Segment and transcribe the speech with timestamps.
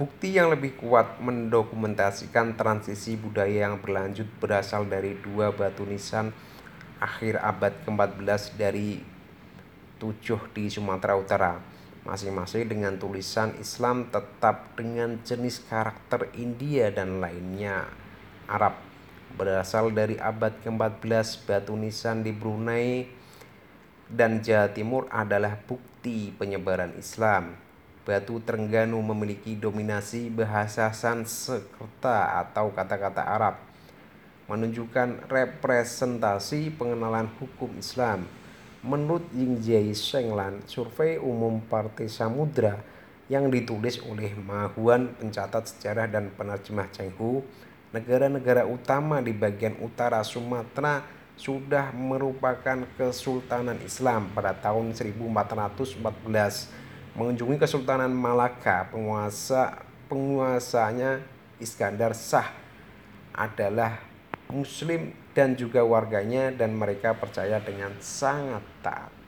[0.00, 6.32] Bukti yang lebih kuat mendokumentasikan transisi budaya yang berlanjut berasal dari dua batu nisan
[6.96, 8.96] akhir abad ke-14 dari
[10.00, 11.60] tujuh di Sumatera Utara,
[12.08, 17.84] masing-masing dengan tulisan Islam tetap dengan jenis karakter India dan lainnya
[18.48, 18.80] Arab.
[19.36, 23.04] Berasal dari abad ke-14, batu nisan di Brunei
[24.08, 27.68] dan Jawa Timur adalah bukti penyebaran Islam
[28.10, 33.62] Batu Trengganu memiliki dominasi bahasa Sanskerta atau kata-kata Arab,
[34.50, 38.26] menunjukkan representasi pengenalan hukum Islam.
[38.82, 42.82] Menurut Yingjiai Shenglan, survei umum Partai Samudra
[43.30, 47.46] yang ditulis oleh Mahuan pencatat sejarah dan penerjemah Chenghu,
[47.94, 51.06] negara-negara utama di bagian utara Sumatera
[51.38, 58.90] sudah merupakan kesultanan Islam pada tahun 1414 mengunjungi Kesultanan Malaka.
[58.90, 61.22] Penguasa penguasanya
[61.62, 62.50] Iskandar Shah
[63.36, 64.02] adalah
[64.50, 69.19] muslim dan juga warganya dan mereka percaya dengan sangat taat.